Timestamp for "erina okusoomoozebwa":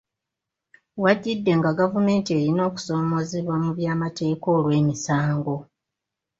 2.39-3.55